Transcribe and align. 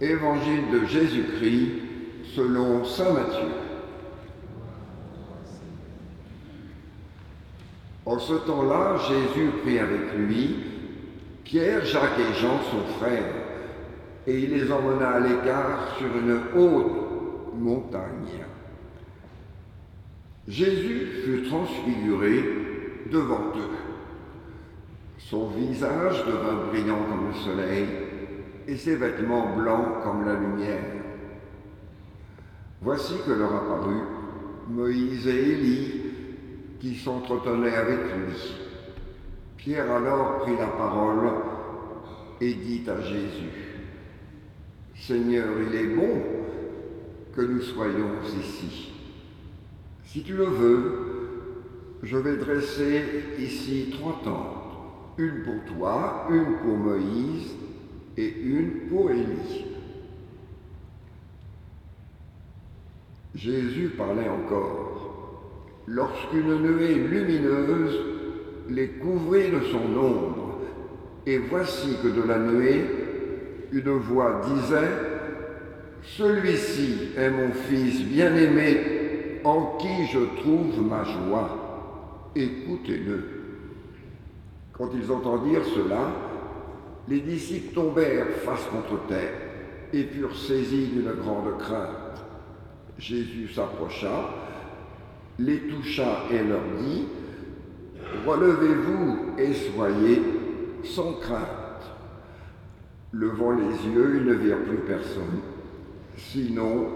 Évangile 0.00 0.70
de 0.72 0.86
Jésus-Christ 0.86 1.70
selon 2.34 2.84
Saint 2.84 3.12
Matthieu. 3.12 3.48
En 8.06 8.18
ce 8.18 8.34
temps-là, 8.34 8.96
Jésus 9.08 9.50
prit 9.62 9.78
avec 9.78 10.14
lui 10.16 10.56
Pierre, 11.44 11.84
Jacques 11.84 12.18
et 12.18 12.40
Jean, 12.40 12.60
son 12.70 12.98
frère, 12.98 13.32
et 14.26 14.38
il 14.40 14.50
les 14.50 14.70
emmena 14.70 15.10
à 15.10 15.20
l'écart 15.20 15.96
sur 15.98 16.08
une 16.08 16.40
haute 16.56 17.54
montagne. 17.54 18.44
Jésus 20.48 21.22
fut 21.24 21.42
transfiguré 21.48 22.44
devant 23.10 23.52
eux. 23.56 23.70
Son 25.18 25.48
visage 25.48 26.24
devint 26.26 26.66
brillant 26.70 26.98
comme 27.08 27.28
le 27.28 27.34
soleil 27.34 27.86
et 28.66 28.76
ses 28.76 28.96
vêtements 28.96 29.54
blancs 29.56 30.02
comme 30.02 30.24
la 30.24 30.34
lumière. 30.34 30.82
Voici 32.80 33.14
que 33.26 33.32
leur 33.32 33.54
apparut 33.54 34.02
Moïse 34.68 35.26
et 35.26 35.52
Élie 35.52 36.00
qui 36.80 36.94
s'entretenaient 36.96 37.74
avec 37.74 37.98
lui. 37.98 38.54
Pierre 39.56 39.90
alors 39.90 40.40
prit 40.40 40.56
la 40.58 40.66
parole 40.66 41.30
et 42.40 42.52
dit 42.54 42.82
à 42.88 43.00
Jésus, 43.00 43.64
Seigneur, 44.94 45.46
il 45.66 45.74
est 45.74 45.94
bon 45.94 46.22
que 47.34 47.40
nous 47.40 47.62
soyons 47.62 48.10
ici. 48.38 48.92
Si 50.04 50.22
tu 50.22 50.34
le 50.34 50.44
veux, 50.44 51.04
je 52.02 52.16
vais 52.16 52.36
dresser 52.36 53.02
ici 53.38 53.94
trois 53.98 54.20
tentes, 54.22 55.18
une 55.18 55.42
pour 55.42 55.76
toi, 55.76 56.26
une 56.30 56.58
pour 56.58 56.76
Moïse 56.76 57.54
et 58.16 58.34
une 58.42 58.88
pour 58.88 59.10
Élie. 59.10 59.64
Jésus 63.34 63.90
parlait 63.96 64.28
encore, 64.28 65.34
lorsqu'une 65.86 66.62
nuée 66.62 66.94
lumineuse 66.94 67.98
les 68.70 68.88
couvrit 68.88 69.50
de 69.50 69.60
son 69.60 69.98
ombre, 69.98 70.60
et 71.26 71.38
voici 71.38 71.96
que 72.02 72.08
de 72.08 72.22
la 72.22 72.38
nuée, 72.38 72.84
une 73.72 73.90
voix 73.90 74.40
disait, 74.54 74.90
Celui-ci 76.02 77.10
est 77.16 77.30
mon 77.30 77.50
Fils 77.50 78.04
bien-aimé, 78.04 79.40
en 79.42 79.76
qui 79.78 80.06
je 80.12 80.40
trouve 80.40 80.86
ma 80.86 81.02
joie. 81.04 82.30
Écoutez-le. 82.36 83.22
Quand 84.72 84.90
ils 84.94 85.10
entendirent 85.10 85.64
cela, 85.64 86.10
les 87.08 87.20
disciples 87.20 87.74
tombèrent 87.74 88.28
face 88.44 88.64
contre 88.66 89.06
terre 89.06 89.32
et 89.92 90.04
furent 90.04 90.36
saisis 90.36 90.86
d'une 90.88 91.12
grande 91.12 91.58
crainte. 91.58 92.24
Jésus 92.98 93.48
s'approcha, 93.48 94.30
les 95.38 95.60
toucha 95.60 96.24
et 96.30 96.42
leur 96.42 96.62
dit, 96.78 97.06
Relevez-vous 98.26 99.38
et 99.38 99.52
soyez 99.52 100.22
sans 100.84 101.14
crainte. 101.14 101.40
Levant 103.12 103.52
les 103.52 103.90
yeux, 103.90 104.16
ils 104.16 104.26
ne 104.26 104.34
virent 104.34 104.64
plus 104.64 104.78
personne, 104.78 105.40
sinon 106.16 106.86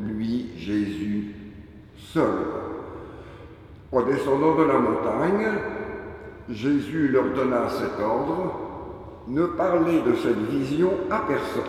lui, 0.00 0.50
Jésus, 0.56 1.34
seul. 1.96 2.32
En 3.90 4.02
descendant 4.02 4.56
de 4.56 4.64
la 4.64 4.78
montagne, 4.78 5.48
Jésus 6.48 7.08
leur 7.08 7.32
donna 7.34 7.68
cet 7.68 8.00
ordre, 8.00 8.67
ne 9.28 9.44
parlez 9.44 10.00
de 10.00 10.14
cette 10.14 10.38
vision 10.48 10.90
à 11.10 11.18
personne 11.20 11.62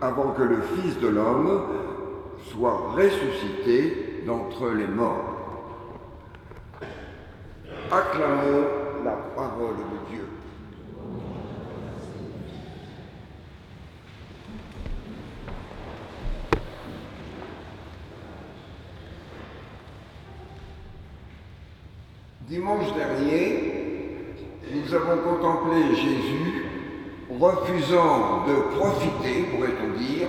avant 0.00 0.32
que 0.32 0.42
le 0.42 0.60
Fils 0.62 0.98
de 1.00 1.08
l'homme 1.08 1.62
soit 2.52 2.92
ressuscité 2.94 4.22
d'entre 4.24 4.70
les 4.70 4.86
morts. 4.86 5.36
Acclamons 7.90 8.66
la 9.04 9.12
parole 9.34 9.74
de 9.74 10.10
Dieu. 10.12 10.28
Dimanche 22.42 22.94
dernier, 22.94 23.72
nous 24.72 24.94
avons 24.94 25.22
contemplé 25.22 25.94
Jésus 25.94 26.61
refusant 27.30 28.44
de 28.46 28.76
profiter, 28.76 29.42
pourrait-on 29.50 29.98
dire, 29.98 30.28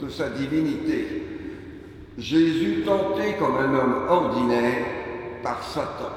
de 0.00 0.08
sa 0.08 0.30
divinité. 0.30 1.22
Jésus 2.18 2.82
tenté 2.84 3.34
comme 3.38 3.56
un 3.56 3.74
homme 3.74 4.06
ordinaire 4.08 4.84
par 5.42 5.62
Satan, 5.62 6.12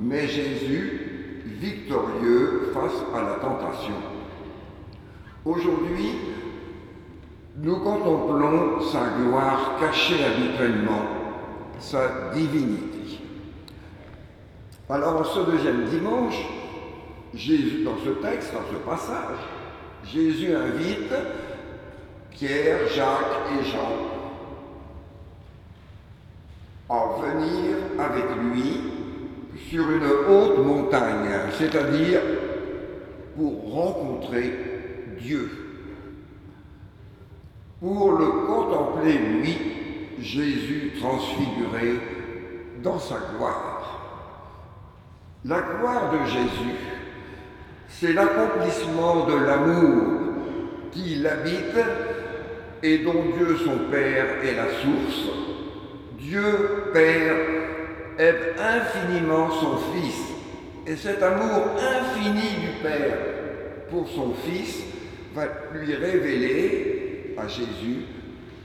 mais 0.00 0.26
Jésus 0.26 1.42
victorieux 1.46 2.72
face 2.74 3.04
à 3.14 3.22
la 3.22 3.34
tentation. 3.34 3.94
Aujourd'hui, 5.44 6.10
nous 7.56 7.76
contemplons 7.76 8.80
sa 8.80 9.10
gloire 9.18 9.76
cachée 9.78 10.24
habituellement, 10.24 11.02
sa 11.78 12.30
divinité. 12.34 13.20
Alors 14.88 15.24
ce 15.24 15.50
deuxième 15.50 15.84
dimanche, 15.84 16.36
Jésus, 17.34 17.84
dans 17.84 17.96
ce 18.04 18.10
texte, 18.26 18.52
dans 18.52 18.64
ce 18.70 18.76
passage, 18.84 19.38
Jésus 20.04 20.54
invite 20.54 21.12
Pierre, 22.30 22.88
Jacques 22.88 23.60
et 23.60 23.64
Jean 23.64 24.12
à 26.92 27.06
venir 27.20 27.76
avec 27.98 28.24
lui 28.36 28.80
sur 29.70 29.90
une 29.90 30.04
haute 30.28 30.58
montagne, 30.58 31.30
c'est-à-dire 31.58 32.20
pour 33.34 33.72
rencontrer 33.72 34.52
Dieu. 35.18 35.50
Pour 37.80 38.12
le 38.12 38.26
contempler, 38.46 39.14
lui, 39.18 39.56
Jésus 40.20 40.92
transfiguré 41.00 41.98
dans 42.82 42.98
sa 42.98 43.16
gloire. 43.34 43.72
La 45.44 45.60
gloire 45.62 46.12
de 46.12 46.30
Jésus, 46.30 46.76
c'est 48.02 48.14
l'accomplissement 48.14 49.26
de 49.26 49.46
l'amour 49.46 50.02
qui 50.90 51.14
l'habite 51.22 51.78
et 52.82 52.98
dont 52.98 53.26
Dieu 53.38 53.56
son 53.64 53.90
Père 53.92 54.26
est 54.42 54.56
la 54.56 54.64
source. 54.64 55.30
Dieu 56.18 56.90
Père 56.92 57.36
aime 58.18 58.34
infiniment 58.58 59.50
son 59.52 59.76
Fils 59.92 60.16
et 60.84 60.96
cet 60.96 61.22
amour 61.22 61.76
infini 61.78 62.60
du 62.60 62.82
Père 62.82 63.18
pour 63.88 64.08
son 64.08 64.34
Fils 64.34 64.82
va 65.36 65.44
lui 65.72 65.94
révéler 65.94 67.36
à 67.38 67.46
Jésus 67.46 68.06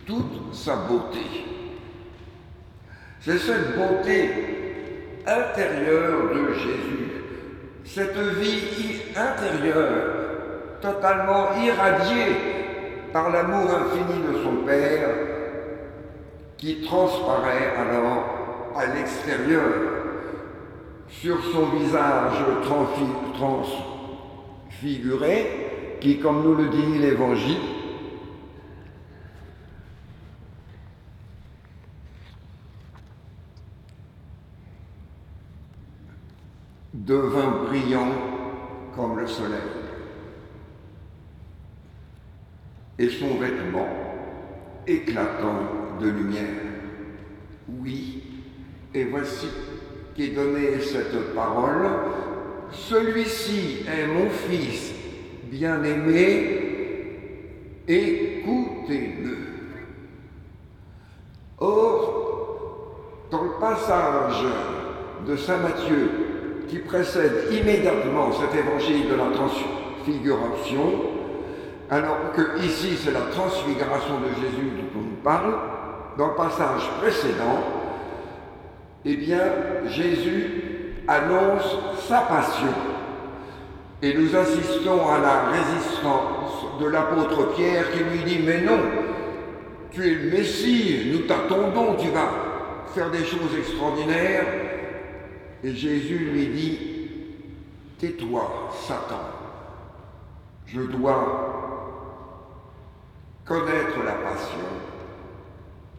toute 0.07 0.55
sa 0.55 0.77
beauté. 0.77 1.45
C'est 3.21 3.37
cette 3.37 3.77
beauté 3.77 4.31
intérieure 5.27 6.33
de 6.33 6.53
Jésus 6.55 7.06
cette 7.87 8.17
vie 8.17 9.01
intérieure, 9.15 9.89
totalement 10.81 11.47
irradiée 11.63 12.35
par 13.13 13.31
l'amour 13.31 13.69
infini 13.71 14.21
de 14.27 14.43
son 14.43 14.65
Père, 14.65 15.09
qui 16.57 16.81
transparaît 16.81 17.71
alors 17.79 18.73
à 18.75 18.85
l'extérieur 18.93 19.63
sur 21.09 21.37
son 21.53 21.77
visage 21.77 22.43
transfiguré, 24.69 25.97
qui, 26.01 26.19
comme 26.19 26.43
nous 26.43 26.55
le 26.55 26.67
dit 26.67 26.99
l'Évangile, 26.99 27.76
devint 37.07 37.63
brillant 37.65 38.11
comme 38.93 39.17
le 39.17 39.27
soleil. 39.27 39.61
Et 42.99 43.09
son 43.09 43.35
vêtement 43.35 43.87
éclatant 44.85 45.97
de 46.01 46.09
lumière. 46.09 46.63
Oui, 47.69 48.23
et 48.93 49.05
voici 49.05 49.47
qu'est 50.15 50.35
donnée 50.35 50.81
cette 50.81 51.33
parole. 51.33 51.87
Celui-ci 52.71 53.85
est 53.87 54.07
mon 54.07 54.29
fils 54.29 54.91
bien-aimé, 55.49 56.63
écoutez-le. 57.87 59.37
Or, 61.59 63.27
dans 63.31 63.43
le 63.43 63.59
passage 63.59 64.43
de 65.25 65.35
Saint 65.37 65.57
Matthieu 65.57 66.11
qui 66.67 66.79
précède 66.79 67.47
immédiatement 67.51 68.31
cet 68.31 68.59
évangile 68.59 69.09
de 69.09 69.15
la 69.15 69.35
transfiguration, 69.35 70.93
Alors 71.89 72.33
que 72.35 72.59
ici 72.65 72.97
c'est 72.97 73.11
la 73.13 73.31
transfiguration 73.31 74.19
de 74.19 74.41
Jésus 74.41 74.71
dont 74.75 74.99
on 74.99 75.03
nous 75.03 75.21
parle, 75.23 75.53
dans 76.17 76.27
le 76.27 76.35
passage 76.35 76.89
précédent, 76.99 77.63
eh 79.05 79.15
bien 79.15 79.41
Jésus 79.87 80.95
annonce 81.07 81.77
sa 82.07 82.21
passion. 82.21 82.73
Et 84.01 84.13
nous 84.13 84.35
assistons 84.35 85.07
à 85.07 85.19
la 85.19 85.49
résistance 85.49 86.81
de 86.81 86.87
l'apôtre 86.87 87.55
Pierre 87.55 87.91
qui 87.91 87.99
lui 87.99 88.23
dit 88.25 88.43
Mais 88.45 88.61
non, 88.61 88.79
tu 89.91 90.05
es 90.05 90.13
le 90.13 90.31
Messie, 90.31 91.11
nous 91.13 91.19
t'attendons, 91.19 91.95
tu 91.95 92.09
vas 92.09 92.29
faire 92.93 93.09
des 93.09 93.23
choses 93.23 93.57
extraordinaires. 93.57 94.66
Et 95.63 95.73
Jésus 95.73 96.19
lui 96.19 96.47
dit 96.47 96.79
Tais-toi, 97.99 98.69
Satan, 98.85 99.21
je 100.67 100.81
dois 100.81 101.57
connaître 103.43 104.03
la 104.05 104.13
passion, 104.13 104.67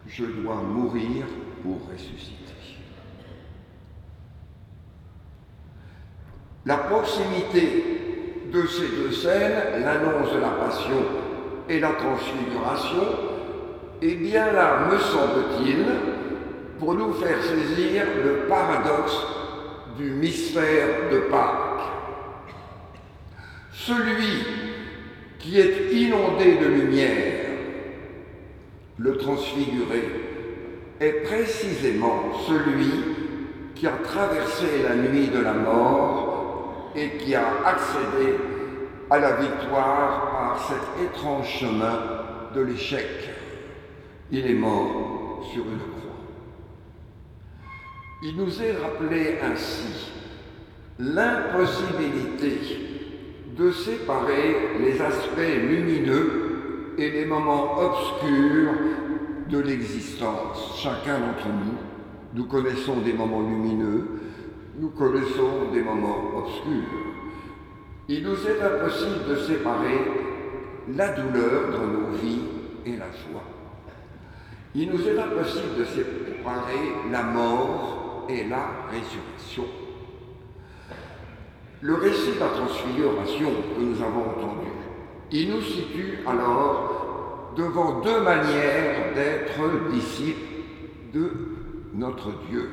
je 0.07 0.25
dois 0.25 0.55
mourir 0.55 1.25
pour 1.61 1.79
ressusciter. 1.91 2.35
La 6.65 6.77
proximité 6.77 7.83
de 8.53 8.65
ces 8.65 8.87
deux 8.89 9.11
scènes, 9.11 9.83
l'annonce 9.83 10.33
de 10.33 10.39
la 10.39 10.49
passion 10.49 11.03
et 11.67 11.79
la 11.79 11.91
transfiguration, 11.91 13.03
est 14.01 14.15
bien 14.15 14.51
là, 14.53 14.87
me 14.91 14.97
semble-t-il, 14.97 15.85
pour 16.79 16.93
nous 16.93 17.13
faire 17.13 17.41
saisir 17.43 18.03
le 18.23 18.47
paradoxe 18.47 19.17
du 19.99 20.11
mystère 20.11 21.11
de 21.11 21.19
Pâques. 21.29 21.91
Celui 23.73 24.45
qui 25.39 25.59
est 25.59 25.91
inondé 25.91 26.55
de 26.55 26.67
lumière, 26.67 27.45
le 28.97 29.17
transfiguré, 29.17 30.09
est 31.01 31.23
précisément 31.23 32.31
celui 32.47 32.91
qui 33.75 33.87
a 33.87 33.97
traversé 34.03 34.65
la 34.87 34.95
nuit 34.95 35.27
de 35.27 35.39
la 35.39 35.53
mort 35.53 36.91
et 36.95 37.17
qui 37.17 37.35
a 37.35 37.45
accédé 37.65 38.35
à 39.09 39.19
la 39.19 39.35
victoire 39.35 40.31
par 40.31 40.67
cet 40.67 41.07
étrange 41.07 41.47
chemin 41.59 41.99
de 42.55 42.61
l'échec. 42.61 43.07
Il 44.31 44.49
est 44.49 44.53
mort 44.53 45.45
sur 45.51 45.63
une 45.63 45.79
croix. 45.79 46.08
Il 48.21 48.35
nous 48.35 48.61
est 48.61 48.73
rappelé 48.73 49.37
ainsi 49.41 50.11
l'impossibilité 50.99 52.59
de 53.57 53.71
séparer 53.71 54.77
les 54.81 54.99
aspects 54.99 55.37
lumineux 55.37 56.95
et 56.97 57.11
les 57.11 57.25
moments 57.25 57.79
obscurs 57.79 58.73
de 59.49 59.59
l'existence. 59.59 60.77
Chacun 60.83 61.19
d'entre 61.19 61.47
nous, 61.47 61.77
nous 62.33 62.45
connaissons 62.45 62.97
des 62.97 63.13
moments 63.13 63.41
lumineux, 63.41 64.05
nous 64.77 64.89
connaissons 64.89 65.71
des 65.71 65.81
moments 65.81 66.39
obscurs. 66.39 66.89
Il 68.09 68.23
nous 68.23 68.45
est 68.45 68.61
impossible 68.61 69.29
de 69.29 69.35
séparer 69.37 69.97
la 70.93 71.13
douleur 71.13 71.71
dans 71.71 71.87
nos 71.87 72.17
vies 72.17 72.41
et 72.85 72.97
la 72.97 73.07
joie. 73.11 73.43
Il 74.75 74.91
nous 74.91 75.07
est 75.07 75.17
impossible 75.17 75.77
de 75.79 75.85
séparer 75.85 77.11
la 77.11 77.23
mort 77.23 77.98
et 78.29 78.43
la 78.45 78.69
résurrection. 78.91 79.65
Le 81.81 81.95
récit 81.95 82.33
de 82.35 82.39
la 82.39 82.49
transfiguration 82.49 83.49
que 83.75 83.81
nous 83.81 84.01
avons 84.01 84.21
entendu, 84.21 84.67
il 85.31 85.49
nous 85.49 85.61
situe 85.61 86.19
alors 86.27 87.53
devant 87.57 88.01
deux 88.01 88.21
manières 88.21 89.13
d'être 89.15 89.91
disciples 89.91 90.39
de 91.13 91.31
notre 91.95 92.31
Dieu. 92.49 92.69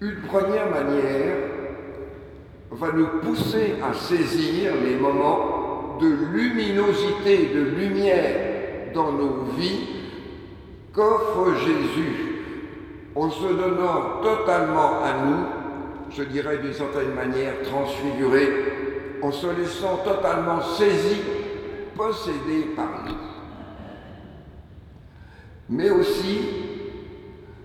Une 0.00 0.22
première 0.22 0.70
manière 0.70 1.36
va 2.70 2.92
nous 2.92 3.06
pousser 3.22 3.76
à 3.82 3.94
saisir 3.94 4.72
les 4.82 4.96
moments 4.96 5.98
de 6.00 6.08
luminosité, 6.32 7.50
de 7.54 7.60
lumière 7.60 8.92
dans 8.92 9.12
nos 9.12 9.44
vies 9.56 9.88
qu'offre 10.92 11.54
Jésus 11.64 12.25
en 13.16 13.30
se 13.30 13.46
donnant 13.46 14.20
totalement 14.22 15.02
à 15.02 15.24
nous, 15.24 15.46
je 16.14 16.22
dirais 16.22 16.58
d'une 16.58 16.74
certaine 16.74 17.14
manière 17.14 17.54
transfiguré, 17.64 18.48
en 19.22 19.32
se 19.32 19.46
laissant 19.46 19.96
totalement 20.04 20.60
saisi, 20.60 21.22
possédé 21.96 22.74
par 22.76 23.04
nous. 23.06 23.14
Mais 25.70 25.90
aussi 25.90 26.40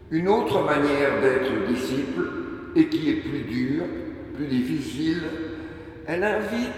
une 0.09 0.30
autre 0.30 0.63
manière 0.63 1.21
d'être 1.21 1.68
disciple, 1.68 2.30
et 2.75 2.88
qui 2.88 3.09
est 3.09 3.15
plus 3.15 3.42
dure, 3.42 3.83
plus 4.33 4.47
difficile, 4.47 5.24
elle 6.07 6.24
invite 6.24 6.71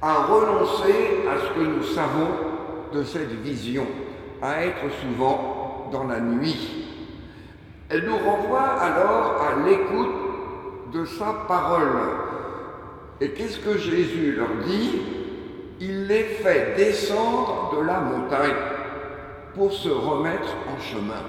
à 0.00 0.24
renoncer 0.24 1.24
à 1.30 1.38
ce 1.38 1.60
que 1.60 1.66
nous 1.66 1.82
savons 1.82 2.28
de 2.94 3.04
cette 3.04 3.32
vision, 3.42 3.86
à 4.40 4.64
être 4.64 4.90
souvent 5.02 5.90
dans 5.92 6.04
la 6.04 6.20
nuit, 6.20 6.81
elle 7.92 8.04
nous 8.06 8.16
renvoie 8.16 8.80
alors 8.80 9.42
à 9.42 9.68
l'écoute 9.68 10.14
de 10.94 11.04
sa 11.04 11.34
parole. 11.46 11.92
Et 13.20 13.30
qu'est-ce 13.32 13.58
que 13.58 13.76
Jésus 13.76 14.34
leur 14.36 14.64
dit? 14.66 15.02
Il 15.78 16.06
les 16.06 16.24
fait 16.24 16.74
descendre 16.76 17.74
de 17.76 17.84
la 17.84 18.00
montagne 18.00 18.54
pour 19.54 19.72
se 19.72 19.90
remettre 19.90 20.54
en 20.74 20.80
chemin. 20.80 21.22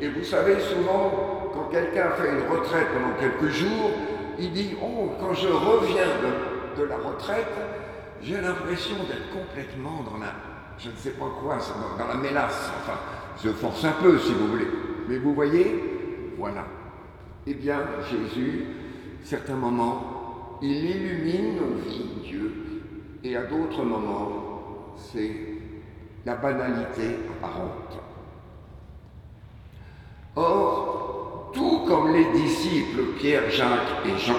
Et 0.00 0.08
vous 0.08 0.24
savez, 0.24 0.56
souvent, 0.60 1.50
quand 1.52 1.68
quelqu'un 1.70 2.10
fait 2.12 2.30
une 2.30 2.50
retraite 2.50 2.86
pendant 2.94 3.14
quelques 3.20 3.52
jours, 3.52 3.90
il 4.38 4.52
dit 4.52 4.76
Oh, 4.82 5.10
quand 5.20 5.34
je 5.34 5.48
reviens 5.48 6.06
de, 6.78 6.84
la 6.84 6.96
retraite, 6.96 7.52
j'ai 8.22 8.40
l'impression 8.40 8.96
d'être 9.08 9.30
complètement 9.30 10.02
dans 10.10 10.16
la, 10.18 10.32
je 10.78 10.88
ne 10.88 10.96
sais 10.96 11.10
pas 11.10 11.26
quoi, 11.42 11.58
dans 11.98 12.08
la 12.08 12.14
mélasse. 12.14 12.70
Enfin, 12.80 12.98
je 13.44 13.50
force 13.50 13.84
un 13.84 13.92
peu, 14.02 14.18
si 14.18 14.32
vous 14.32 14.46
voulez. 14.46 14.68
Mais 15.10 15.18
vous 15.18 15.34
voyez, 15.34 15.82
voilà. 16.38 16.64
Eh 17.44 17.54
bien, 17.54 17.80
Jésus, 18.08 18.64
certains 19.24 19.56
moments, 19.56 20.60
il 20.62 20.70
illumine 20.70 21.56
nos 21.56 21.82
vies, 21.82 22.06
Dieu, 22.22 22.52
et 23.24 23.36
à 23.36 23.42
d'autres 23.42 23.82
moments, 23.82 24.94
c'est 24.96 25.32
la 26.24 26.36
banalité 26.36 27.16
apparente. 27.28 27.98
Or, 30.36 31.50
tout 31.52 31.80
comme 31.88 32.12
les 32.12 32.26
disciples 32.30 33.16
Pierre, 33.18 33.50
Jacques 33.50 34.06
et 34.06 34.16
Jean, 34.16 34.38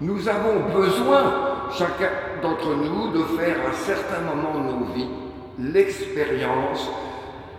nous 0.00 0.28
avons 0.28 0.74
besoin, 0.74 1.70
chacun 1.70 2.10
d'entre 2.42 2.74
nous, 2.74 3.12
de 3.12 3.22
faire 3.38 3.64
à 3.64 3.72
certains 3.72 4.22
moments 4.22 4.58
de 4.58 4.72
nos 4.72 4.92
vies 4.92 5.08
l'expérience 5.60 6.90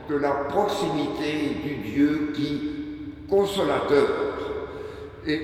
de 0.10 0.16
la 0.16 0.32
proximité 0.32 1.56
du 1.64 1.76
Dieu 1.90 2.34
qui, 2.34 2.72
consolateur. 3.30 4.08
Et 5.28 5.40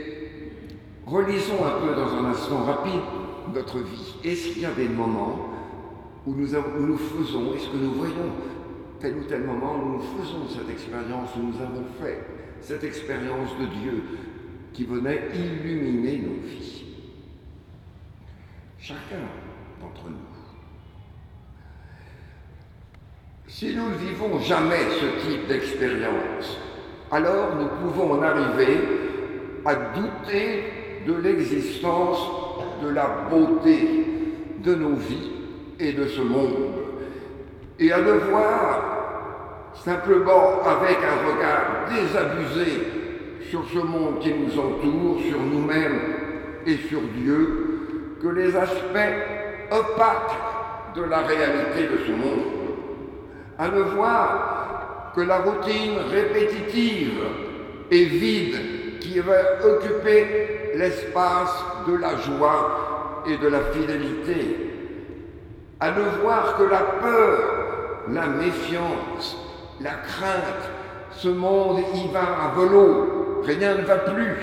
relisons 1.06 1.64
un 1.64 1.80
peu 1.80 1.96
dans 1.96 2.16
un 2.16 2.26
instant 2.26 2.64
rapide 2.64 3.02
notre 3.54 3.80
vie. 3.80 4.16
Est-ce 4.24 4.54
qu'il 4.54 4.64
y 4.64 4.66
a 4.66 4.72
des 4.72 4.90
moments 4.90 5.50
où 6.26 6.34
nous, 6.34 6.48
nous 6.80 6.98
faisons, 6.98 7.54
est-ce 7.54 7.70
que 7.70 7.78
nous 7.78 7.92
voyons 7.92 8.32
tel 9.00 9.18
ou 9.18 9.24
tel 9.26 9.44
moment 9.44 9.76
où 9.76 9.94
nous 9.94 10.02
faisons 10.02 10.48
cette 10.50 10.70
expérience, 10.70 11.30
où 11.38 11.44
nous 11.44 11.62
avons 11.62 11.86
fait 12.02 12.26
cette 12.62 12.84
expérience 12.84 13.52
de 13.60 13.66
Dieu 13.66 14.04
qui 14.74 14.86
venait 14.86 15.30
illuminer 15.36 16.18
nos 16.18 16.42
vies? 16.48 16.86
Chacun 18.80 19.22
d'entre 19.80 20.10
nous. 20.10 20.45
Si 23.58 23.74
nous 23.74 23.90
ne 23.90 23.96
vivons 23.96 24.38
jamais 24.42 24.82
ce 25.00 25.30
type 25.30 25.48
d'expérience, 25.48 26.60
alors 27.10 27.56
nous 27.58 27.70
pouvons 27.88 28.16
en 28.16 28.22
arriver 28.22 28.80
à 29.64 29.76
douter 29.76 30.64
de 31.08 31.14
l'existence 31.14 32.20
de 32.84 32.90
la 32.90 33.08
beauté 33.32 34.08
de 34.62 34.76
nos 34.76 34.96
vies 34.96 35.32
et 35.80 35.94
de 35.94 36.06
ce 36.06 36.20
monde, 36.20 36.74
et 37.80 37.94
à 37.94 38.00
le 38.00 38.18
voir 38.30 39.72
simplement 39.86 40.62
avec 40.66 40.98
un 40.98 41.26
regard 41.26 41.86
désabusé 41.96 42.84
sur 43.50 43.64
ce 43.74 43.80
monde 43.80 44.20
qui 44.20 44.34
nous 44.34 44.52
entoure, 44.60 45.22
sur 45.30 45.40
nous-mêmes 45.40 46.02
et 46.68 46.76
sur 46.90 47.00
Dieu, 47.24 48.18
que 48.22 48.28
les 48.28 48.54
aspects 48.54 49.16
opaques 49.72 50.94
de 50.94 51.04
la 51.04 51.20
réalité 51.20 51.84
de 51.84 52.00
ce 52.06 52.12
monde 52.12 52.65
à 53.58 53.68
ne 53.70 53.82
voir 53.82 55.12
que 55.16 55.22
la 55.22 55.38
routine 55.40 55.98
répétitive 56.12 57.22
et 57.92 58.06
vide 58.06 59.00
qui 59.00 59.20
va 59.20 59.36
occuper 59.64 60.74
l'espace 60.76 61.64
de 61.88 61.96
la 61.96 62.18
joie 62.18 63.24
et 63.28 63.38
de 63.38 63.48
la 63.48 63.62
fidélité, 63.72 64.58
à 65.80 65.92
ne 65.92 66.22
voir 66.22 66.58
que 66.58 66.64
la 66.64 66.82
peur, 67.02 68.04
la 68.12 68.28
méfiance, 68.28 69.38
la 69.82 69.92
crainte. 69.92 70.72
Ce 71.12 71.30
monde 71.30 71.80
y 71.94 72.12
va 72.12 72.20
à 72.20 72.60
velo, 72.60 73.42
rien 73.46 73.76
ne 73.76 73.84
va 73.84 73.98
plus. 73.98 74.36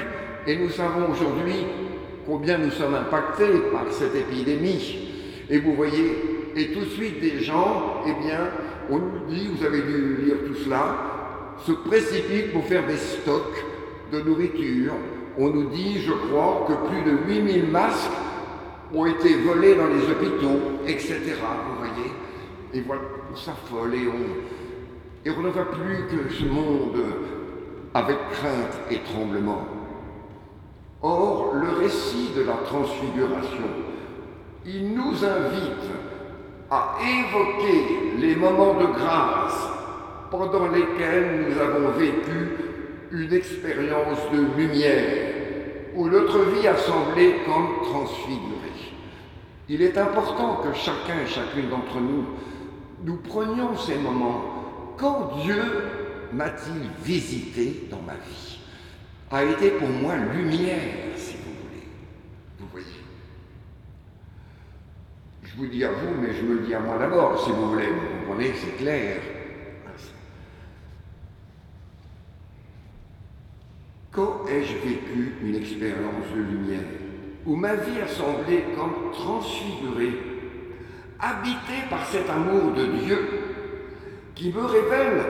Et 0.47 0.57
nous 0.57 0.71
savons 0.71 1.11
aujourd'hui 1.11 1.67
combien 2.27 2.59
nous 2.59 2.71
sommes 2.71 2.95
impactés 2.95 3.59
par 3.71 3.85
cette 3.91 4.15
épidémie. 4.15 5.09
Et 5.51 5.59
vous 5.59 5.75
voyez, 5.75 6.51
et 6.57 6.69
tout 6.69 6.81
de 6.81 6.91
suite 6.91 7.21
des 7.21 7.41
gens, 7.41 8.03
eh 8.07 8.27
bien, 8.27 8.49
on 8.91 8.99
nous 8.99 9.27
dit, 9.29 9.49
vous 9.49 9.65
avez 9.65 9.83
dû 9.83 10.17
lire 10.25 10.37
tout 10.47 10.55
cela, 10.55 10.97
se 11.67 11.73
précipitent 11.73 12.53
pour 12.53 12.65
faire 12.65 12.87
des 12.87 12.97
stocks 12.97 13.65
de 14.13 14.21
nourriture. 14.21 14.93
On 15.39 15.49
nous 15.49 15.71
dit, 15.71 16.01
je 16.01 16.13
crois, 16.13 16.67
que 16.69 16.89
plus 16.89 17.11
de 17.11 17.17
8000 17.27 17.71
masques 17.71 18.11
ont 18.95 19.07
été 19.07 19.37
volés 19.37 19.75
dans 19.75 19.89
les 19.89 20.03
hôpitaux, 20.11 20.61
etc. 20.87 21.21
Vous 21.69 21.79
voyez 21.79 22.13
Et 22.75 22.81
voilà, 22.83 23.03
on 23.33 23.37
s'affole 23.37 23.95
et 23.95 24.07
on, 24.09 25.29
et 25.29 25.31
on 25.31 25.41
ne 25.41 25.49
voit 25.49 25.71
plus 25.71 26.07
que 26.09 26.35
ce 26.35 26.45
monde 26.45 27.03
avec 27.95 28.17
crainte 28.33 28.79
et 28.91 28.99
tremblement. 28.99 29.67
Or, 31.03 31.55
le 31.55 31.69
récit 31.81 32.31
de 32.37 32.43
la 32.43 32.55
transfiguration, 32.65 33.69
il 34.65 34.95
nous 34.95 35.25
invite 35.25 35.91
à 36.73 36.97
évoquer 37.03 38.17
les 38.19 38.35
moments 38.35 38.81
de 38.81 38.87
grâce 38.87 39.69
pendant 40.31 40.69
lesquels 40.69 41.45
nous 41.47 41.61
avons 41.61 41.91
vécu 41.91 42.49
une 43.11 43.31
expérience 43.31 44.21
de 44.33 44.57
lumière, 44.57 45.35
où 45.95 46.09
notre 46.09 46.39
vie 46.47 46.67
a 46.67 46.77
semblé 46.79 47.35
comme 47.45 47.83
transfigurée. 47.83 48.95
Il 49.69 49.83
est 49.83 49.99
important 49.99 50.63
que 50.63 50.73
chacun 50.73 51.21
et 51.23 51.29
chacune 51.29 51.69
d'entre 51.69 52.01
nous, 52.01 52.25
nous 53.05 53.17
prenions 53.17 53.77
ces 53.77 53.97
moments. 53.97 54.95
Quand 54.97 55.33
Dieu 55.43 55.63
m'a-t-il 56.33 56.89
visité 57.05 57.87
dans 57.91 58.01
ma 58.01 58.15
vie 58.15 58.59
A 59.31 59.45
été 59.45 59.73
pour 59.73 59.89
moi 59.89 60.15
lumière, 60.17 60.79
si 61.17 61.35
vous 61.35 61.53
voulez. 61.53 61.87
Vous 62.59 62.67
voyez 62.73 62.87
Je 65.53 65.59
vous 65.59 65.67
dis 65.67 65.85
à 65.85 65.91
vous, 65.91 66.15
mais 66.21 66.33
je 66.33 66.43
me 66.43 66.55
le 66.55 66.61
dis 66.61 66.75
à 66.75 66.81
moi 66.81 66.97
d'abord, 66.99 67.39
si 67.45 67.51
vous 67.51 67.73
voulez. 67.73 67.87
Vous 67.87 68.27
comprenez, 68.27 68.53
c'est 68.55 68.83
clair. 68.83 69.17
Quand 74.11 74.47
ai-je 74.49 74.75
vécu 74.75 75.35
une 75.43 75.55
expérience 75.57 76.27
de 76.35 76.43
lumière 76.43 76.81
où 77.45 77.57
ma 77.57 77.75
vie 77.75 78.01
a 78.03 78.09
semblé 78.09 78.65
comme 78.77 79.11
transfigurée, 79.13 80.19
habitée 81.19 81.89
par 81.91 82.07
cet 82.07 82.29
amour 82.31 82.73
de 82.73 82.87
Dieu 83.05 83.19
qui 84.35 84.53
me 84.53 84.65
révèle 84.65 85.23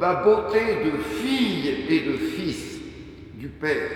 la 0.00 0.14
beauté 0.14 0.60
de 0.84 0.98
fille 0.98 1.86
et 1.88 2.00
de 2.00 2.16
fils 2.16 2.80
du 3.34 3.48
Père. 3.48 3.90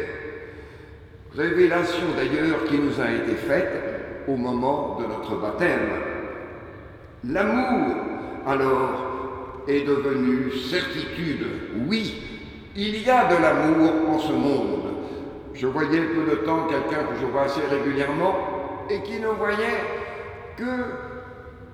Révélation 1.34 2.06
d'ailleurs 2.16 2.64
qui 2.64 2.78
nous 2.78 3.00
a 3.00 3.10
été 3.10 3.34
faite 3.34 3.91
au 4.28 4.36
moment 4.36 4.98
de 5.00 5.06
notre 5.06 5.40
baptême. 5.40 5.88
L'amour, 7.24 7.96
alors, 8.46 9.12
est 9.68 9.86
devenu 9.86 10.52
certitude. 10.52 11.46
Oui, 11.88 12.14
il 12.74 13.02
y 13.02 13.10
a 13.10 13.26
de 13.26 13.40
l'amour 13.40 13.92
en 14.08 14.18
ce 14.18 14.32
monde. 14.32 14.82
Je 15.54 15.66
voyais 15.66 16.00
peu 16.00 16.30
de 16.30 16.36
temps 16.44 16.66
quelqu'un 16.68 17.04
que 17.04 17.20
je 17.20 17.26
vois 17.26 17.42
assez 17.42 17.60
régulièrement 17.70 18.34
et 18.90 19.00
qui 19.02 19.20
ne 19.20 19.28
voyait 19.28 19.80
que, 20.56 20.64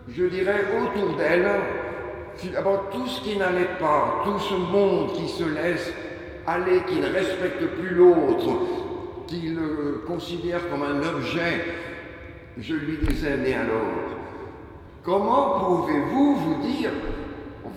je 0.09 0.25
dirais, 0.25 0.65
autour 0.77 1.17
d'elle, 1.17 1.49
d'abord 2.53 2.91
tout 2.93 3.07
ce 3.07 3.21
qui 3.23 3.37
n'allait 3.37 3.77
pas, 3.79 4.23
tout 4.25 4.39
ce 4.39 4.55
monde 4.55 5.13
qui 5.13 5.29
se 5.29 5.45
laisse 5.45 5.93
aller, 6.47 6.83
qui 6.89 7.01
ne 7.01 7.13
respecte 7.13 7.65
plus 7.79 7.95
l'autre, 7.95 8.49
qui 9.27 9.49
le 9.49 10.03
considère 10.07 10.69
comme 10.71 10.83
un 10.83 10.99
objet. 10.99 11.65
Je 12.61 12.75
lui 12.75 12.99
disais, 13.07 13.37
mais 13.37 13.55
alors, 13.55 14.17
comment 15.05 15.61
pouvez-vous 15.61 16.35
vous 16.35 16.67
dire 16.67 16.91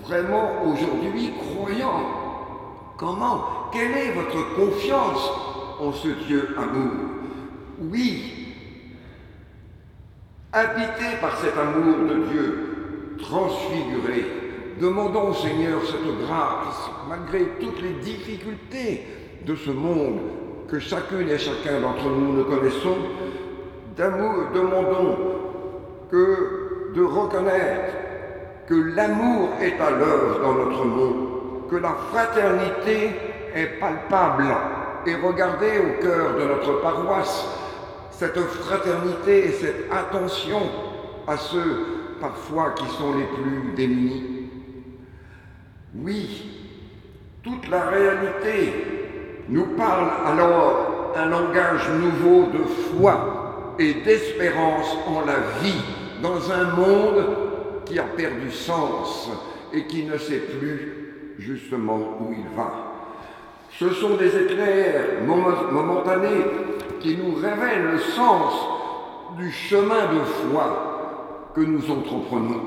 vraiment 0.03 0.63
aujourd'hui 0.65 1.31
croyant 1.37 2.01
Comment 2.97 3.69
Quelle 3.71 3.91
est 3.91 4.11
votre 4.13 4.55
confiance 4.55 5.31
en 5.79 5.91
ce 5.91 6.07
Dieu 6.25 6.55
amour? 6.57 6.93
Oui, 7.79 8.55
habité 10.51 11.17
par 11.19 11.37
cet 11.37 11.55
amour 11.57 12.09
de 12.09 12.31
Dieu, 12.31 13.15
transfiguré, 13.19 14.25
demandons 14.79 15.29
au 15.29 15.33
Seigneur 15.35 15.79
cette 15.85 16.25
grâce, 16.25 16.89
malgré 17.07 17.45
toutes 17.59 17.81
les 17.83 17.93
difficultés 18.03 19.05
de 19.45 19.55
ce 19.55 19.69
monde 19.69 20.19
que 20.67 20.79
chacune 20.79 21.29
et 21.29 21.37
chacun 21.37 21.81
d'entre 21.81 22.09
nous 22.09 22.33
ne 22.33 22.43
connaissons, 22.43 22.97
demandons 23.97 25.17
que 26.09 26.93
de 26.95 27.03
reconnaître 27.03 27.93
que 28.67 28.75
l'amour 28.95 29.49
est 29.61 29.79
à 29.79 29.89
l'œuvre 29.91 30.39
dans 30.41 30.53
notre 30.53 30.85
monde 30.85 31.31
que 31.71 31.77
la 31.77 31.95
fraternité 32.11 33.11
est 33.55 33.79
palpable. 33.79 34.45
Et 35.07 35.15
regardez 35.15 35.79
au 35.79 36.01
cœur 36.03 36.35
de 36.35 36.43
notre 36.45 36.81
paroisse 36.81 37.47
cette 38.11 38.39
fraternité 38.39 39.47
et 39.47 39.51
cette 39.51 39.91
attention 39.91 40.59
à 41.27 41.37
ceux 41.37 42.17
parfois 42.19 42.71
qui 42.71 42.85
sont 42.85 43.13
les 43.17 43.23
plus 43.23 43.73
démunis. 43.75 44.49
Oui, 45.95 46.51
toute 47.41 47.67
la 47.69 47.85
réalité 47.85 49.45
nous 49.49 49.67
parle 49.77 50.07
alors 50.25 51.13
un 51.15 51.25
langage 51.25 51.89
nouveau 51.99 52.51
de 52.51 52.63
foi 52.63 53.40
et 53.81 53.93
d'espérance 54.05 54.95
en 55.07 55.25
la 55.25 55.37
vie 55.61 55.81
dans 56.21 56.51
un 56.51 56.75
monde 56.75 57.25
qui 57.85 57.97
a 57.97 58.03
perdu 58.03 58.51
sens 58.51 59.29
et 59.73 59.85
qui 59.85 60.03
ne 60.03 60.17
sait 60.17 60.43
plus 60.59 61.35
justement 61.39 61.97
où 62.19 62.31
il 62.31 62.55
va. 62.55 62.71
Ce 63.79 63.89
sont 63.89 64.17
des 64.17 64.37
éclairs 64.37 65.23
momentanés 65.25 66.45
qui 66.99 67.17
nous 67.17 67.33
révèlent 67.35 67.93
le 67.93 67.99
sens 67.99 68.53
du 69.37 69.49
chemin 69.51 70.13
de 70.13 70.19
foi 70.19 71.49
que 71.55 71.61
nous 71.61 71.89
entreprenons. 71.89 72.61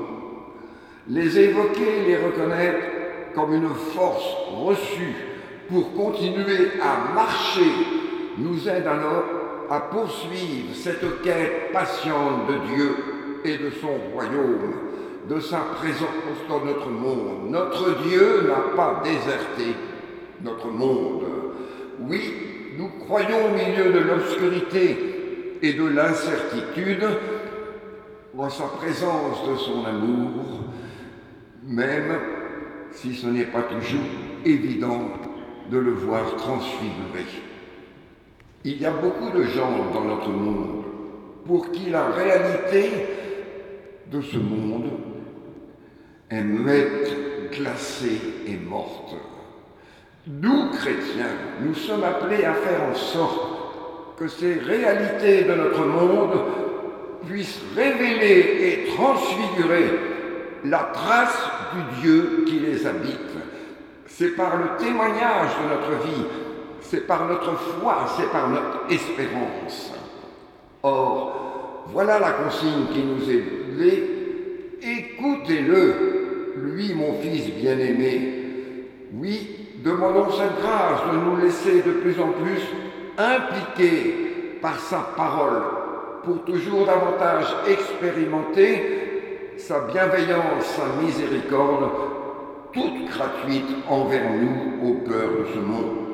Les 1.07 1.39
évoquer, 1.39 2.03
les 2.07 2.17
reconnaître 2.17 2.79
comme 3.33 3.53
une 3.53 3.69
force 3.69 4.25
reçue 4.51 5.15
pour 5.69 5.93
continuer 5.93 6.71
à 6.81 7.13
marcher 7.13 7.71
nous 8.37 8.67
aide 8.67 8.87
alors 8.87 9.44
à 9.69 9.79
poursuivre 9.79 10.73
cette 10.73 11.21
quête 11.21 11.71
patiente 11.71 12.47
de 12.47 12.75
Dieu 12.75 12.95
et 13.43 13.57
de 13.57 13.69
son 13.81 14.13
royaume 14.13 14.85
de 15.29 15.39
sa 15.39 15.57
présence 15.57 16.09
dans 16.47 16.63
notre 16.63 16.89
monde. 16.89 17.49
Notre 17.49 18.03
Dieu 18.03 18.47
n'a 18.47 18.75
pas 18.75 19.01
déserté 19.03 19.75
notre 20.43 20.67
monde. 20.67 21.23
Oui, 21.99 22.33
nous 22.77 22.89
croyons 23.05 23.47
au 23.47 23.49
milieu 23.49 23.91
de 23.91 23.99
l'obscurité 23.99 25.57
et 25.61 25.73
de 25.73 25.85
l'incertitude 25.85 27.07
en 28.37 28.49
sa 28.49 28.65
présence 28.65 29.47
de 29.49 29.55
son 29.55 29.85
amour, 29.85 30.43
même 31.63 32.19
si 32.91 33.15
ce 33.15 33.27
n'est 33.27 33.45
pas 33.45 33.63
toujours 33.63 34.05
évident 34.43 35.09
de 35.71 35.77
le 35.77 35.91
voir 35.91 36.35
transfiguré. 36.35 37.25
Il 38.67 38.81
y 38.81 38.85
a 38.87 38.89
beaucoup 38.89 39.29
de 39.29 39.43
gens 39.43 39.91
dans 39.93 40.03
notre 40.03 40.29
monde 40.29 40.85
pour 41.45 41.71
qui 41.71 41.91
la 41.91 42.07
réalité 42.07 42.89
de 44.11 44.19
ce 44.21 44.37
monde 44.37 44.89
est 46.31 46.41
muette, 46.41 47.51
glacée 47.51 48.19
et 48.47 48.57
morte. 48.57 49.13
Nous, 50.25 50.71
chrétiens, 50.71 51.35
nous 51.61 51.75
sommes 51.75 52.03
appelés 52.03 52.43
à 52.43 52.55
faire 52.55 52.81
en 52.91 52.95
sorte 52.95 54.17
que 54.17 54.27
ces 54.27 54.55
réalités 54.55 55.43
de 55.43 55.53
notre 55.53 55.85
monde 55.85 56.39
puissent 57.27 57.61
révéler 57.75 58.57
et 58.61 58.93
transfigurer 58.95 59.93
la 60.63 60.89
trace 60.91 61.51
du 61.75 62.01
Dieu 62.01 62.45
qui 62.47 62.61
les 62.61 62.87
habite. 62.87 63.19
C'est 64.07 64.35
par 64.35 64.57
le 64.57 64.83
témoignage 64.83 65.51
de 65.61 65.69
notre 65.69 66.03
vie, 66.03 66.25
c'est 66.95 67.07
par 67.07 67.27
notre 67.27 67.57
foi, 67.57 68.05
c'est 68.17 68.31
par 68.31 68.49
notre 68.49 68.85
espérance. 68.89 69.91
Or, 70.81 71.83
voilà 71.87 72.19
la 72.19 72.31
consigne 72.31 72.85
qui 72.93 73.03
nous 73.03 73.29
est 73.29 73.43
donnée. 73.77 74.03
Écoutez-le 74.81 76.53
lui, 76.57 76.93
mon 76.93 77.15
Fils 77.21 77.53
bien-aimé. 77.53 78.43
Oui, 79.13 79.67
demandons 79.83 80.31
cette 80.31 80.61
grâce 80.61 81.01
de 81.11 81.17
nous 81.17 81.37
laisser 81.37 81.81
de 81.81 81.91
plus 81.91 82.17
en 82.19 82.29
plus 82.29 82.61
impliquer 83.17 84.59
par 84.61 84.79
sa 84.79 84.99
parole, 85.17 85.63
pour 86.23 86.45
toujours 86.45 86.85
davantage 86.85 87.45
expérimenter 87.67 89.53
sa 89.57 89.81
bienveillance, 89.81 90.63
sa 90.63 91.03
miséricorde, 91.03 91.91
toute 92.71 93.09
gratuite 93.09 93.67
envers 93.89 94.31
nous 94.31 94.89
au 94.89 94.93
cœur 95.07 95.29
de 95.29 95.45
ce 95.53 95.59
monde. 95.59 96.04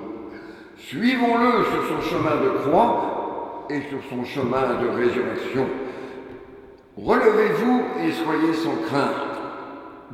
Suivons-le 0.88 1.64
sur 1.66 1.88
son 1.88 2.02
chemin 2.02 2.36
de 2.38 2.50
croix 2.60 3.68
et 3.70 3.82
sur 3.82 4.00
son 4.10 4.26
chemin 4.26 4.82
de 4.82 4.88
résurrection. 4.88 5.68
Relevez-vous 6.98 7.84
et 8.04 8.12
soyez 8.12 8.54
sans 8.54 8.76
crainte, 8.88 9.38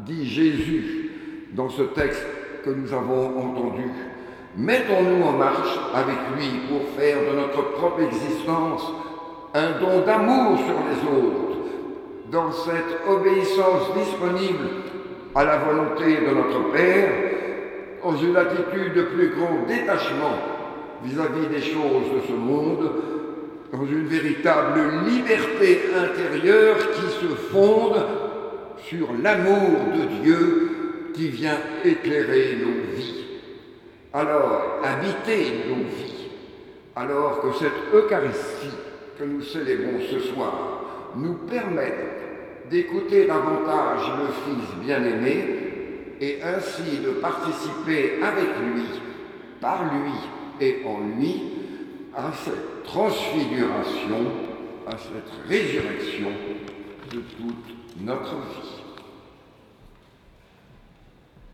dit 0.05 0.27
Jésus 0.27 1.11
dans 1.53 1.69
ce 1.69 1.83
texte 1.83 2.25
que 2.65 2.69
nous 2.69 2.93
avons 2.93 3.27
entendu. 3.39 3.85
Mettons-nous 4.57 5.25
en 5.25 5.31
marche 5.31 5.79
avec 5.95 6.17
lui 6.35 6.59
pour 6.69 6.81
faire 6.99 7.17
de 7.31 7.37
notre 7.37 7.71
propre 7.71 8.01
existence 8.01 8.91
un 9.53 9.79
don 9.79 10.05
d'amour 10.05 10.57
sur 10.57 10.75
les 10.89 11.17
autres, 11.17 11.57
dans 12.29 12.51
cette 12.51 13.07
obéissance 13.09 13.93
disponible 13.97 14.67
à 15.33 15.45
la 15.45 15.57
volonté 15.59 16.17
de 16.17 16.35
notre 16.35 16.71
Père, 16.71 17.09
dans 18.03 18.15
une 18.15 18.35
attitude 18.35 18.93
de 18.93 19.01
plus 19.03 19.29
grand 19.29 19.65
détachement 19.67 20.56
vis-à-vis 21.03 21.47
des 21.47 21.61
choses 21.61 22.11
de 22.15 22.27
ce 22.27 22.33
monde, 22.33 22.91
dans 23.71 23.85
une 23.85 24.07
véritable 24.07 24.79
liberté 25.07 25.79
intérieure 25.95 26.77
qui 26.93 27.01
se 27.01 27.33
fonde 27.51 28.05
sur 28.87 29.09
l'amour 29.21 29.93
de 29.93 30.23
Dieu 30.23 30.69
qui 31.13 31.27
vient 31.29 31.59
éclairer 31.83 32.57
nos 32.61 32.95
vies. 32.95 33.25
Alors, 34.13 34.79
habiter 34.83 35.65
nos 35.67 35.83
vies, 35.83 36.29
alors 36.95 37.41
que 37.41 37.57
cette 37.59 37.93
Eucharistie 37.93 38.75
que 39.19 39.25
nous 39.25 39.41
célébrons 39.41 39.99
ce 40.09 40.19
soir 40.19 41.13
nous 41.15 41.33
permette 41.33 42.69
d'écouter 42.69 43.25
davantage 43.25 44.11
le 44.19 44.27
Fils 44.43 44.85
bien-aimé 44.85 45.45
et 46.21 46.39
ainsi 46.43 46.99
de 47.03 47.11
participer 47.11 48.19
avec 48.23 48.47
lui, 48.73 48.83
par 49.59 49.83
lui 49.83 50.13
et 50.61 50.83
en 50.85 50.99
lui, 51.17 51.41
à 52.15 52.31
cette 52.33 52.83
transfiguration, 52.83 54.25
à 54.87 54.91
cette 54.91 55.47
résurrection 55.47 56.29
de 57.11 57.19
toute 57.19 58.01
notre 58.01 58.35
vie. 58.35 58.76